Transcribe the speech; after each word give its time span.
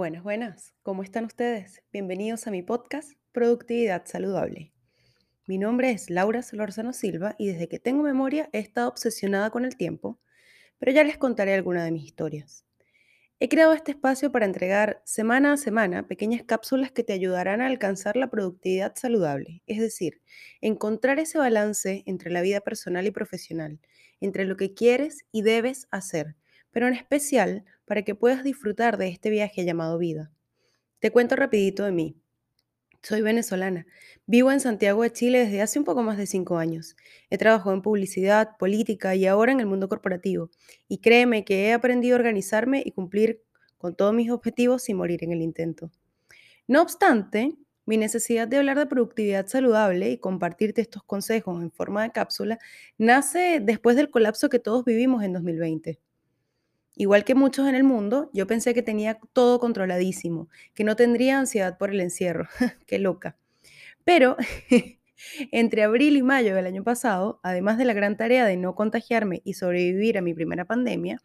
Buenas, 0.00 0.22
buenas. 0.22 0.74
¿Cómo 0.82 1.02
están 1.02 1.26
ustedes? 1.26 1.82
Bienvenidos 1.92 2.46
a 2.46 2.50
mi 2.50 2.62
podcast 2.62 3.12
Productividad 3.32 4.06
Saludable. 4.06 4.72
Mi 5.44 5.58
nombre 5.58 5.90
es 5.90 6.08
Laura 6.08 6.40
Solorzano 6.40 6.94
Silva 6.94 7.34
y 7.36 7.48
desde 7.48 7.68
que 7.68 7.78
tengo 7.78 8.02
memoria 8.02 8.48
he 8.54 8.60
estado 8.60 8.88
obsesionada 8.88 9.50
con 9.50 9.66
el 9.66 9.76
tiempo, 9.76 10.18
pero 10.78 10.90
ya 10.90 11.04
les 11.04 11.18
contaré 11.18 11.52
alguna 11.52 11.84
de 11.84 11.90
mis 11.90 12.06
historias. 12.06 12.64
He 13.40 13.50
creado 13.50 13.74
este 13.74 13.90
espacio 13.90 14.32
para 14.32 14.46
entregar 14.46 15.02
semana 15.04 15.52
a 15.52 15.58
semana 15.58 16.08
pequeñas 16.08 16.44
cápsulas 16.44 16.92
que 16.92 17.04
te 17.04 17.12
ayudarán 17.12 17.60
a 17.60 17.66
alcanzar 17.66 18.16
la 18.16 18.30
productividad 18.30 18.96
saludable, 18.96 19.62
es 19.66 19.80
decir, 19.80 20.22
encontrar 20.62 21.18
ese 21.18 21.36
balance 21.36 22.04
entre 22.06 22.30
la 22.30 22.40
vida 22.40 22.62
personal 22.62 23.06
y 23.06 23.10
profesional, 23.10 23.80
entre 24.18 24.46
lo 24.46 24.56
que 24.56 24.72
quieres 24.72 25.26
y 25.30 25.42
debes 25.42 25.88
hacer, 25.90 26.36
pero 26.70 26.86
en 26.88 26.94
especial 26.94 27.64
para 27.84 28.02
que 28.02 28.14
puedas 28.14 28.44
disfrutar 28.44 28.96
de 28.98 29.08
este 29.08 29.30
viaje 29.30 29.64
llamado 29.64 29.98
vida. 29.98 30.30
Te 30.98 31.10
cuento 31.10 31.36
rapidito 31.36 31.84
de 31.84 31.92
mí. 31.92 32.16
Soy 33.02 33.22
venezolana. 33.22 33.86
Vivo 34.26 34.52
en 34.52 34.60
Santiago 34.60 35.02
de 35.02 35.12
Chile 35.12 35.38
desde 35.38 35.62
hace 35.62 35.78
un 35.78 35.86
poco 35.86 36.02
más 36.02 36.18
de 36.18 36.26
cinco 36.26 36.58
años. 36.58 36.96
He 37.30 37.38
trabajado 37.38 37.72
en 37.72 37.80
publicidad, 37.80 38.56
política 38.58 39.14
y 39.14 39.26
ahora 39.26 39.52
en 39.52 39.60
el 39.60 39.66
mundo 39.66 39.88
corporativo. 39.88 40.50
Y 40.86 40.98
créeme 40.98 41.44
que 41.44 41.66
he 41.66 41.72
aprendido 41.72 42.16
a 42.16 42.18
organizarme 42.18 42.82
y 42.84 42.92
cumplir 42.92 43.42
con 43.78 43.96
todos 43.96 44.12
mis 44.12 44.30
objetivos 44.30 44.82
sin 44.82 44.98
morir 44.98 45.24
en 45.24 45.32
el 45.32 45.40
intento. 45.40 45.90
No 46.68 46.82
obstante, 46.82 47.56
mi 47.86 47.96
necesidad 47.96 48.46
de 48.46 48.58
hablar 48.58 48.78
de 48.78 48.86
productividad 48.86 49.46
saludable 49.46 50.10
y 50.10 50.18
compartirte 50.18 50.82
estos 50.82 51.02
consejos 51.02 51.62
en 51.62 51.72
forma 51.72 52.02
de 52.02 52.12
cápsula 52.12 52.58
nace 52.98 53.60
después 53.60 53.96
del 53.96 54.10
colapso 54.10 54.50
que 54.50 54.58
todos 54.58 54.84
vivimos 54.84 55.24
en 55.24 55.32
2020. 55.32 55.98
Igual 56.96 57.24
que 57.24 57.34
muchos 57.34 57.68
en 57.68 57.74
el 57.74 57.84
mundo, 57.84 58.30
yo 58.32 58.46
pensé 58.46 58.74
que 58.74 58.82
tenía 58.82 59.18
todo 59.32 59.58
controladísimo, 59.60 60.48
que 60.74 60.84
no 60.84 60.96
tendría 60.96 61.38
ansiedad 61.38 61.78
por 61.78 61.90
el 61.90 62.00
encierro. 62.00 62.48
Qué 62.86 62.98
loca. 62.98 63.36
Pero 64.04 64.36
entre 65.52 65.82
abril 65.84 66.16
y 66.16 66.22
mayo 66.22 66.54
del 66.54 66.66
año 66.66 66.84
pasado, 66.84 67.40
además 67.42 67.78
de 67.78 67.84
la 67.84 67.94
gran 67.94 68.16
tarea 68.16 68.44
de 68.46 68.56
no 68.56 68.74
contagiarme 68.74 69.42
y 69.44 69.54
sobrevivir 69.54 70.18
a 70.18 70.22
mi 70.22 70.34
primera 70.34 70.64
pandemia, 70.64 71.20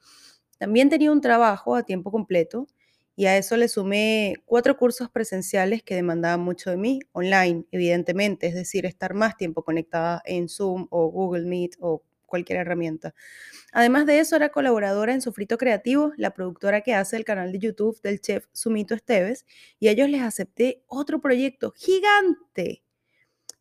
también 0.58 0.90
tenía 0.90 1.12
un 1.12 1.22
trabajo 1.22 1.76
a 1.76 1.84
tiempo 1.84 2.12
completo 2.12 2.68
y 3.16 3.28
a 3.28 3.38
eso 3.38 3.56
le 3.58 3.68
sumé 3.70 4.36
cuatro 4.46 4.78
cursos 4.78 5.10
presenciales 5.10 5.84
que 5.84 5.96
demandaban 5.96 6.42
mucho 6.42 6.70
de 6.70 6.78
mí, 6.78 7.00
online, 7.14 7.66
evidentemente, 7.72 8.48
es 8.48 8.56
decir, 8.56 8.86
estar 8.86 9.14
más 9.14 9.38
tiempo 9.38 9.64
conectada 9.64 10.22
en 10.26 10.50
Zoom 10.50 10.88
o 10.90 11.10
Google 11.10 11.46
Meet 11.46 11.78
o 11.80 12.04
cualquier 12.26 12.60
herramienta. 12.60 13.14
Además 13.72 14.06
de 14.06 14.20
eso, 14.20 14.36
era 14.36 14.50
colaboradora 14.50 15.14
en 15.14 15.22
Sufrito 15.22 15.58
Creativo, 15.58 16.14
la 16.18 16.34
productora 16.34 16.82
que 16.82 16.94
hace 16.94 17.18
el 17.18 17.26
canal 17.26 17.52
de 17.52 17.60
YouTube 17.60 18.02
del 18.02 18.22
chef 18.22 18.46
Sumito 18.54 18.94
Esteves, 18.94 19.46
y 19.80 19.88
a 19.88 19.92
ellos 19.92 20.10
les 20.10 20.22
acepté 20.22 20.84
otro 20.88 21.20
proyecto 21.22 21.72
gigante. 21.72 22.84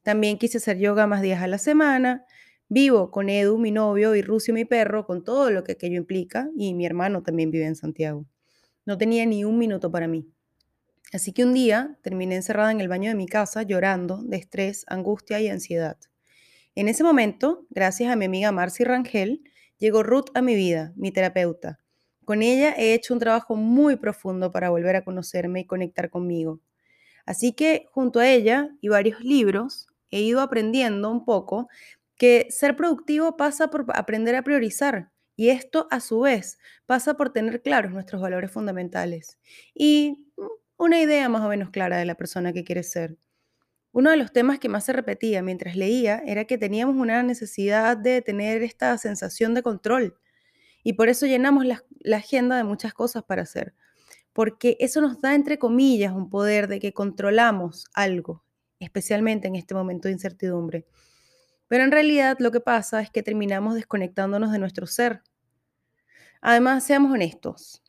También 0.03 0.39
quise 0.39 0.59
hacer 0.59 0.79
yoga 0.79 1.06
más 1.06 1.23
días 1.23 1.43
a 1.43 1.47
la 1.47 1.59
semana. 1.59 2.27
Vivo 2.69 3.11
con 3.11 3.29
Edu, 3.29 3.59
mi 3.59 3.71
novio, 3.71 4.15
y 4.15 4.23
Rucio, 4.23 4.55
mi 4.55 4.65
perro, 4.65 5.06
con 5.06 5.25
todo 5.25 5.51
lo 5.51 5.65
que 5.65 5.73
aquello 5.73 5.97
implica, 5.97 6.51
y 6.56 6.75
mi 6.75 6.87
hermano 6.87 7.23
también 7.23 7.51
vive 7.51 7.67
en 7.67 7.77
Santiago. 7.77 8.27
No 8.87 8.99
tenía 8.99 9.25
ni 9.27 9.45
un 9.45 9.59
minuto 9.59 9.91
para 9.91 10.06
mí. 10.06 10.28
Así 11.12 11.33
que 11.33 11.45
un 11.45 11.55
día 11.55 11.97
terminé 12.03 12.34
encerrada 12.37 12.73
en 12.73 12.81
el 12.81 12.89
baño 12.89 13.09
de 13.09 13.15
mi 13.15 13.27
casa 13.27 13.62
llorando 13.62 14.23
de 14.25 14.37
estrés, 14.37 14.84
angustia 14.89 15.41
y 15.41 15.49
ansiedad. 15.49 15.97
En 16.77 16.89
ese 16.89 17.05
momento, 17.05 17.67
gracias 17.70 18.11
a 18.11 18.17
mi 18.17 18.25
amiga 18.25 18.50
Marcy 18.50 18.83
Rangel, 18.83 19.42
llegó 19.78 20.03
Ruth 20.03 20.30
a 20.34 20.42
mi 20.42 20.56
vida, 20.56 20.92
mi 20.97 21.12
terapeuta. 21.12 21.78
Con 22.25 22.42
ella 22.42 22.75
he 22.77 22.94
hecho 22.94 23.14
un 23.14 23.20
trabajo 23.20 23.55
muy 23.55 23.97
profundo 23.97 24.50
para 24.50 24.70
volver 24.70 24.97
a 24.97 25.05
conocerme 25.05 25.61
y 25.61 25.66
conectar 25.66 26.11
conmigo. 26.11 26.61
Así 27.27 27.53
que 27.53 27.86
junto 27.92 28.21
a 28.21 28.28
ella 28.28 28.71
y 28.81 28.88
varios 28.88 29.21
libros, 29.21 29.88
he 30.10 30.21
ido 30.21 30.41
aprendiendo 30.41 31.10
un 31.10 31.25
poco 31.25 31.69
que 32.16 32.49
ser 32.50 32.76
productivo 32.76 33.37
pasa 33.37 33.69
por 33.69 33.87
aprender 33.94 34.34
a 34.34 34.43
priorizar 34.43 35.10
y 35.37 35.50
esto 35.50 35.88
a 35.91 36.00
su 36.00 36.20
vez 36.20 36.59
pasa 36.87 37.15
por 37.15 37.32
tener 37.32 37.62
claros 37.62 37.93
nuestros 37.93 38.20
valores 38.20 38.50
fundamentales 38.50 39.38
y 39.75 40.28
una 40.76 41.00
idea 41.00 41.28
más 41.28 41.43
o 41.43 41.49
menos 41.49 41.70
clara 41.70 41.99
de 41.99 42.04
la 42.04 42.16
persona 42.16 42.53
que 42.53 42.65
quieres 42.65 42.91
ser. 42.91 43.16
Uno 43.94 44.10
de 44.10 44.16
los 44.16 44.32
temas 44.32 44.59
que 44.59 44.69
más 44.69 44.84
se 44.84 44.93
repetía 44.93 45.41
mientras 45.41 45.77
leía 45.77 46.21
era 46.27 46.47
que 46.47 46.59
teníamos 46.59 46.97
una 46.97 47.22
necesidad 47.22 47.97
de 47.97 48.22
tener 48.22 48.60
esta 48.65 48.99
sensación 48.99 49.55
de 49.55 49.62
control 49.62 50.19
y 50.82 50.94
por 50.94 51.09
eso 51.09 51.27
llenamos 51.27 51.65
la, 51.65 51.84
agenda 52.12 52.56
de 52.56 52.65
muchas 52.65 52.93
cosas 52.93 53.22
para 53.22 53.43
hacer, 53.43 53.72
porque 54.32 54.77
eso 54.81 55.00
nos 55.00 55.21
da, 55.21 55.37
entre 55.37 55.60
comillas, 55.60 56.12
un 56.12 56.28
poder 56.28 56.66
de 56.66 56.81
que 56.81 56.93
controlamos 56.93 57.87
algo, 57.94 58.44
especialmente 58.81 59.47
en 59.47 59.55
este 59.55 59.77
momento 59.77 60.09
de 60.09 60.15
incertidumbre. 60.15 60.87
Pero 61.69 61.84
en 61.84 61.93
realidad 61.93 62.37
lo 62.41 62.50
que 62.50 62.61
pasa 62.61 63.00
es 63.00 63.11
que 63.11 63.22
terminamos 63.22 63.76
desconectándonos 63.76 64.50
de 64.50 64.59
nuestro 64.59 64.88
ser. 64.88 65.22
Además, 66.41 66.82
seamos 66.82 67.12
honestos, 67.12 67.81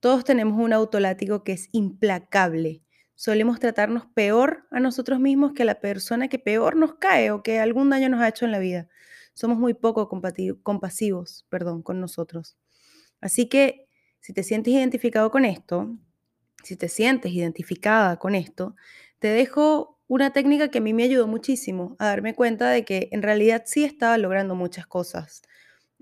todos 0.00 0.24
tenemos 0.24 0.58
un 0.58 0.72
autolático 0.72 1.44
que 1.44 1.52
es 1.52 1.68
implacable 1.70 2.82
solemos 3.16 3.58
tratarnos 3.58 4.06
peor 4.06 4.66
a 4.70 4.78
nosotros 4.78 5.18
mismos 5.18 5.52
que 5.54 5.62
a 5.62 5.66
la 5.66 5.80
persona 5.80 6.28
que 6.28 6.38
peor 6.38 6.76
nos 6.76 6.94
cae 6.94 7.30
o 7.32 7.42
que 7.42 7.58
algún 7.58 7.90
daño 7.90 8.08
nos 8.08 8.20
ha 8.20 8.28
hecho 8.28 8.44
en 8.44 8.52
la 8.52 8.58
vida. 8.58 8.88
Somos 9.34 9.58
muy 9.58 9.74
poco 9.74 10.08
compasivos 10.08 11.44
perdón, 11.48 11.82
con 11.82 12.00
nosotros. 12.00 12.56
Así 13.20 13.48
que 13.48 13.88
si 14.20 14.32
te 14.32 14.42
sientes 14.42 14.72
identificado 14.72 15.30
con 15.30 15.44
esto, 15.44 15.96
si 16.62 16.76
te 16.76 16.88
sientes 16.88 17.32
identificada 17.32 18.18
con 18.18 18.34
esto, 18.34 18.76
te 19.18 19.28
dejo 19.28 19.98
una 20.08 20.32
técnica 20.32 20.68
que 20.68 20.78
a 20.78 20.80
mí 20.82 20.92
me 20.92 21.04
ayudó 21.04 21.26
muchísimo 21.26 21.96
a 21.98 22.06
darme 22.06 22.34
cuenta 22.34 22.70
de 22.70 22.84
que 22.84 23.08
en 23.12 23.22
realidad 23.22 23.64
sí 23.66 23.84
estaba 23.84 24.18
logrando 24.18 24.54
muchas 24.54 24.86
cosas 24.86 25.42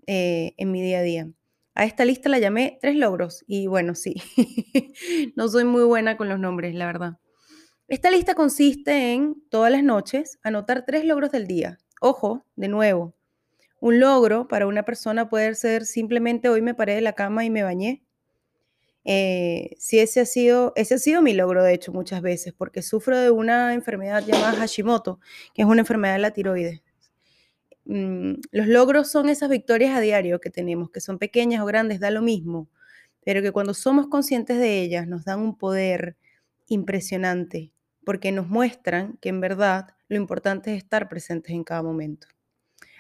eh, 0.07 0.55
en 0.57 0.73
mi 0.73 0.83
día 0.83 0.99
a 0.99 1.03
día. 1.03 1.29
A 1.75 1.85
esta 1.85 2.05
lista 2.05 2.29
la 2.29 2.39
llamé 2.39 2.79
tres 2.81 2.95
logros 2.95 3.45
y 3.49 3.67
bueno, 3.67 3.95
sí, 3.95 4.15
no 5.37 5.49
soy 5.49 5.65
muy 5.65 5.83
buena 5.85 6.17
con 6.17 6.29
los 6.29 6.39
nombres, 6.39 6.75
la 6.75 6.87
verdad. 6.87 7.19
Esta 7.89 8.11
lista 8.11 8.35
consiste 8.35 9.13
en, 9.13 9.43
todas 9.51 9.73
las 9.73 9.83
noches, 9.83 10.39
anotar 10.43 10.85
tres 10.87 11.05
logros 11.05 11.33
del 11.33 11.47
día. 11.47 11.79
Ojo, 12.01 12.47
de 12.55 12.69
nuevo, 12.69 13.15
un 13.81 13.99
logro 14.01 14.47
para 14.47 14.67
una 14.67 14.85
persona 14.85 15.29
puede 15.29 15.55
ser 15.57 15.85
simplemente 15.85 16.49
hoy 16.49 16.63
me 16.63 16.75
paré 16.75 16.95
de 16.95 17.01
la 17.01 17.13
cama 17.13 17.45
y 17.45 17.51
me 17.51 17.65
bañé. 17.65 18.05
Eh, 19.05 19.77
si 19.79 19.99
ese 19.99 20.21
ha 20.21 20.27
sido, 20.27 20.73
ese 20.77 20.95
ha 20.95 20.99
sido 20.99 21.23
mi 21.23 21.35
logro, 21.35 21.63
de 21.63 21.75
hecho, 21.75 21.93
muchas 21.93 22.23
veces, 22.23 22.55
porque 22.55 22.83
sufro 22.83 23.19
de 23.19 23.31
una 23.31 23.75
enfermedad 23.75 24.25
llamada 24.25 24.55
Hashimoto, 24.55 25.21
que 25.53 25.63
es 25.63 25.69
una 25.69 25.81
enfermedad 25.81 26.15
de 26.15 26.21
la 26.21 26.31
tiroides. 26.31 26.84
Mm, 27.87 28.35
los 28.53 28.67
logros 28.67 29.11
son 29.11 29.29
esas 29.29 29.51
victorias 29.51 29.97
a 29.97 30.01
diario 30.01 30.41
que 30.41 30.51
tenemos, 30.51 30.91
que 30.91 31.01
son 31.01 31.19
pequeñas 31.19 31.63
o 31.63 31.67
grandes, 31.67 32.01
da 32.01 32.11
lo 32.11 32.23
mismo, 32.23 32.69
pero 33.25 33.43
que 33.43 33.53
cuando 33.53 33.75
somos 33.75 34.09
conscientes 34.09 34.59
de 34.59 34.81
ellas 34.83 35.07
nos 35.09 35.25
dan 35.25 35.41
un 35.41 35.57
poder 35.59 36.17
impresionante, 36.69 37.73
porque 38.05 38.33
nos 38.33 38.49
muestran 38.49 39.19
que 39.21 39.29
en 39.31 39.41
verdad 39.41 39.89
lo 40.09 40.17
importante 40.17 40.73
es 40.75 40.79
estar 40.79 41.09
presentes 41.09 41.53
en 41.55 41.65
cada 41.65 41.83
momento. 41.83 42.29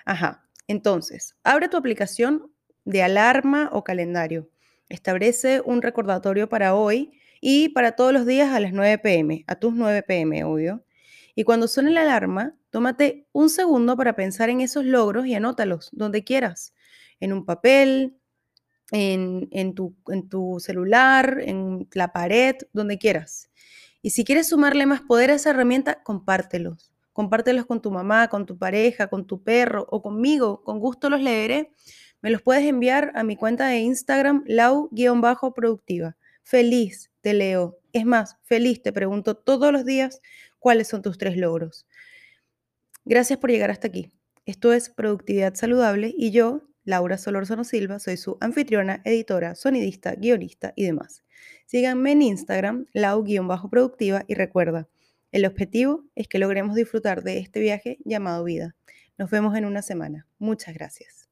Ajá, 0.04 0.48
entonces, 0.68 1.36
abre 1.44 1.68
tu 1.68 1.76
aplicación 1.76 2.52
de 2.84 3.02
alarma 3.02 3.70
o 3.72 3.84
calendario. 3.84 4.50
Establece 4.88 5.62
un 5.64 5.82
recordatorio 5.82 6.48
para 6.48 6.74
hoy 6.74 7.12
y 7.40 7.70
para 7.70 7.92
todos 7.92 8.12
los 8.12 8.26
días 8.26 8.50
a 8.52 8.60
las 8.60 8.72
9 8.72 8.98
pm, 8.98 9.44
a 9.46 9.56
tus 9.56 9.74
9 9.74 10.02
pm, 10.02 10.44
obvio. 10.44 10.83
Y 11.34 11.44
cuando 11.44 11.68
suene 11.68 11.90
la 11.90 12.02
alarma, 12.02 12.54
tómate 12.70 13.26
un 13.32 13.50
segundo 13.50 13.96
para 13.96 14.14
pensar 14.14 14.50
en 14.50 14.60
esos 14.60 14.84
logros 14.84 15.26
y 15.26 15.34
anótalos 15.34 15.90
donde 15.92 16.22
quieras, 16.22 16.74
en 17.20 17.32
un 17.32 17.44
papel, 17.44 18.16
en, 18.92 19.74
tu, 19.74 19.96
en 20.08 20.28
tu 20.28 20.60
celular, 20.60 21.38
en 21.40 21.88
la 21.94 22.12
pared, 22.12 22.56
donde 22.72 22.98
quieras. 22.98 23.50
Y 24.02 24.10
si 24.10 24.24
quieres 24.24 24.48
sumarle 24.48 24.86
más 24.86 25.00
poder 25.00 25.30
a 25.30 25.34
esa 25.34 25.50
herramienta, 25.50 26.02
compártelos. 26.02 26.92
Compártelos 27.12 27.66
con 27.66 27.80
tu 27.80 27.90
mamá, 27.90 28.28
con 28.28 28.44
tu 28.44 28.58
pareja, 28.58 29.06
con 29.08 29.26
tu 29.26 29.42
perro 29.42 29.86
o 29.88 30.02
conmigo. 30.02 30.62
Con 30.62 30.78
gusto 30.78 31.08
los 31.08 31.20
leeré. 31.20 31.72
Me 32.20 32.30
los 32.30 32.42
puedes 32.42 32.64
enviar 32.64 33.12
a 33.14 33.22
mi 33.24 33.36
cuenta 33.36 33.66
de 33.68 33.78
Instagram, 33.78 34.44
lau-productiva. 34.46 36.16
Feliz, 36.42 37.10
te 37.20 37.34
leo. 37.34 37.78
Es 37.92 38.04
más, 38.04 38.36
feliz, 38.42 38.82
te 38.82 38.92
pregunto 38.92 39.36
todos 39.36 39.72
los 39.72 39.84
días 39.84 40.20
cuáles 40.64 40.88
son 40.88 41.02
tus 41.02 41.18
tres 41.18 41.36
logros. 41.36 41.86
Gracias 43.04 43.38
por 43.38 43.50
llegar 43.50 43.70
hasta 43.70 43.88
aquí. 43.88 44.10
Esto 44.46 44.72
es 44.72 44.88
Productividad 44.88 45.54
Saludable 45.56 46.14
y 46.16 46.30
yo, 46.30 46.62
Laura 46.84 47.18
Solorzano 47.18 47.64
Silva, 47.64 47.98
soy 47.98 48.16
su 48.16 48.38
anfitriona, 48.40 49.02
editora, 49.04 49.56
sonidista, 49.56 50.14
guionista 50.14 50.72
y 50.74 50.84
demás. 50.84 51.22
Síganme 51.66 52.12
en 52.12 52.22
Instagram, 52.22 52.86
lau-productiva 52.94 54.24
y 54.26 54.32
recuerda, 54.32 54.88
el 55.32 55.44
objetivo 55.44 56.06
es 56.14 56.28
que 56.28 56.38
logremos 56.38 56.74
disfrutar 56.74 57.22
de 57.22 57.40
este 57.40 57.60
viaje 57.60 57.98
llamado 58.02 58.42
vida. 58.42 58.74
Nos 59.18 59.28
vemos 59.28 59.54
en 59.58 59.66
una 59.66 59.82
semana. 59.82 60.26
Muchas 60.38 60.72
gracias. 60.72 61.23